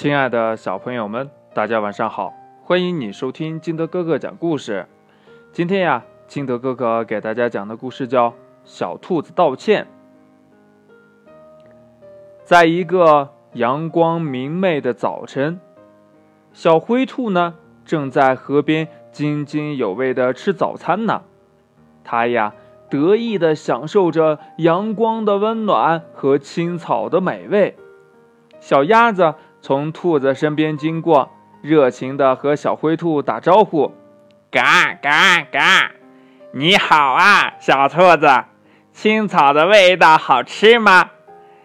[0.00, 2.32] 亲爱的小朋友们，大家晚上好！
[2.64, 4.86] 欢迎你收听金德哥哥讲故事。
[5.52, 8.30] 今天呀，金德哥哥给大家讲的故事叫
[8.64, 9.86] 《小兔子道歉》。
[12.44, 15.60] 在一个阳光明媚的早晨，
[16.54, 21.24] 小灰兔呢正在河边津津有味的吃早餐呢。
[22.02, 22.54] 它呀
[22.88, 27.76] 得意的享受着阳光的温暖和青草的美味。
[28.60, 29.34] 小鸭子。
[29.62, 31.30] 从兔子身边经过，
[31.60, 33.92] 热情地和小灰兔打招呼
[34.50, 35.92] ：“嘎嘎嘎！
[36.52, 38.26] 你好啊，小兔子，
[38.92, 41.10] 青草的味道好吃吗？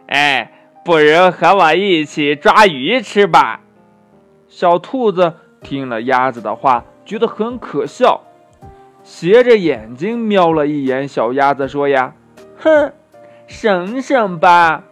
[0.08, 0.52] 哎，
[0.84, 3.62] 不如和我一起抓鱼吃吧。”
[4.50, 8.22] 小兔子听了鸭子的话，觉得很可笑，
[9.04, 12.14] 斜着眼睛瞄了一眼小鸭子，说：“呀，
[12.58, 12.92] 哼，
[13.48, 14.84] 省省吧，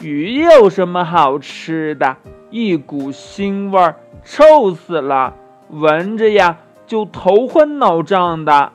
[0.00, 2.16] 鱼有什么好吃的？”
[2.50, 5.34] 一股腥味儿，臭死了！
[5.68, 8.72] 闻着呀，就头昏脑胀的。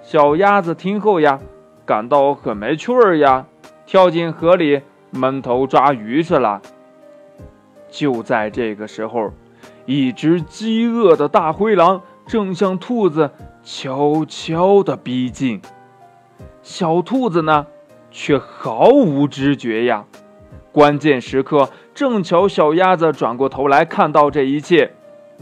[0.00, 1.40] 小鸭子听后呀，
[1.84, 3.46] 感到很没趣儿呀，
[3.84, 6.62] 跳进河里闷头抓鱼去了。
[7.90, 9.32] 就在这个时候，
[9.84, 13.32] 一只饥饿的大灰狼正向兔子
[13.64, 15.60] 悄悄地逼近，
[16.62, 17.66] 小兔子呢，
[18.12, 20.04] 却毫无知觉呀。
[20.72, 21.70] 关键时刻。
[21.94, 24.94] 正巧小鸭子转过头来看到这一切，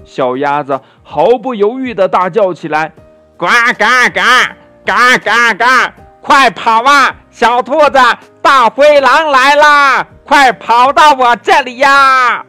[0.04, 2.92] 小鸭子毫不犹豫地大叫起来
[3.38, 3.46] ：“呱
[3.78, 5.94] 嘎嘎，嘎嘎嘎！
[6.20, 7.16] 快跑啊！
[7.30, 7.98] 小兔子，
[8.42, 10.06] 大灰狼来啦！
[10.24, 12.44] 快跑到我这里呀！”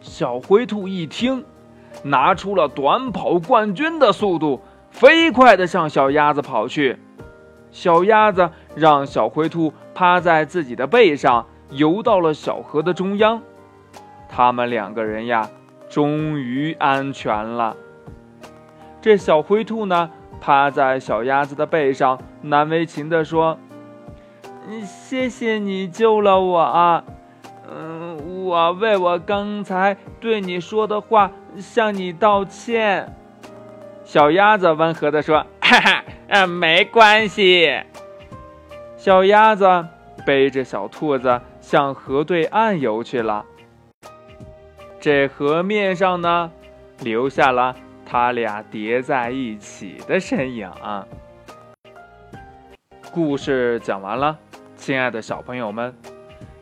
[0.00, 1.44] 小灰兔一听，
[2.02, 6.98] 拿出了短跑冠军的速度，飞快地向小鸭子跑去。
[7.72, 11.46] 小鸭子让小灰兔趴在自己的背上。
[11.70, 13.40] 游到了小河的中央，
[14.28, 15.48] 他们两个人呀，
[15.88, 17.74] 终于安全了。
[19.00, 23.56] 这小灰兔呢，趴在小鸭子的背上，难为情地说
[24.84, 27.04] ：“谢谢你救了我啊，
[27.74, 33.16] 嗯，我为我刚才对你说的话向你道歉。”
[34.04, 37.80] 小鸭子温和地说：“哈哈，嗯，没关系。”
[38.98, 39.86] 小鸭子
[40.26, 41.40] 背着小兔子。
[41.62, 43.46] 向河对岸游去了。
[45.00, 46.50] 这河面上呢，
[47.00, 47.74] 留下了
[48.04, 50.70] 他俩叠在一起的身影。
[53.12, 54.36] 故事讲完了，
[54.76, 55.94] 亲爱的小朋友们，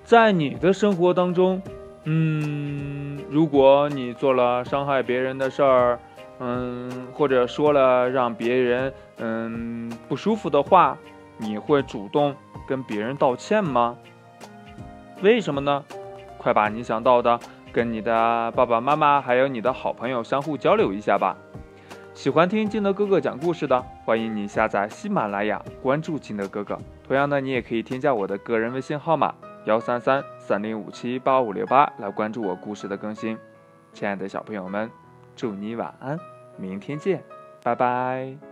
[0.04, 1.60] 在你的生活当中，
[2.04, 5.98] 嗯，如果你做了伤害别人的事儿，
[6.40, 10.96] 嗯，或者说了让别人嗯不舒服的话，
[11.36, 12.34] 你会主动
[12.66, 13.96] 跟别人道歉吗？
[15.22, 15.84] 为什么呢？
[16.38, 17.38] 快把你想到的
[17.72, 21.36] 跟你的爸爸妈妈还有你的好朋友相互交流一下吧。
[22.14, 26.78] 喜欢听金德哥哥讲故事的，欢迎你下载喜马拉雅，关注金德哥哥。
[27.06, 29.34] 同样的，你也可以添加我的个人微信号码
[29.66, 33.36] 幺三三三零五七八五六八来关注我故事的更新。
[33.92, 34.90] 亲爱的小朋友们，
[35.40, 36.20] 祝你晚安，
[36.58, 37.24] 明天见，
[37.62, 38.49] 拜拜。